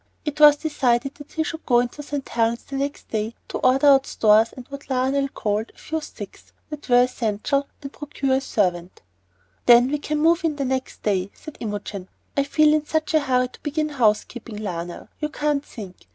It 0.25 0.39
was 0.39 0.55
decided 0.57 1.13
that 1.13 1.33
he 1.33 1.43
should 1.43 1.63
go 1.67 1.79
into 1.79 2.01
St. 2.01 2.27
Helen's 2.27 2.71
next 2.71 3.09
day 3.09 3.35
to 3.49 3.59
order 3.59 3.85
out 3.85 4.07
stores 4.07 4.51
and 4.51 4.67
what 4.69 4.89
Lionel 4.89 5.27
called 5.27 5.71
"a 5.71 5.77
few 5.77 6.01
sticks" 6.01 6.53
that 6.71 6.89
were 6.89 7.03
essential, 7.03 7.67
and 7.83 7.93
procure 7.93 8.37
a 8.37 8.41
servant. 8.41 9.03
"Then 9.67 9.91
we 9.91 9.99
can 9.99 10.17
move 10.17 10.43
in 10.43 10.55
the 10.55 10.65
next 10.65 11.03
day," 11.03 11.29
said 11.35 11.57
Imogen. 11.59 12.09
"I 12.35 12.45
feel 12.45 12.73
in 12.73 12.83
such 12.87 13.13
a 13.13 13.19
hurry 13.19 13.49
to 13.49 13.59
begin 13.61 13.89
house 13.89 14.23
keeping, 14.23 14.55
Lionel, 14.57 15.07
you 15.19 15.29
can't 15.29 15.63
think. 15.63 16.07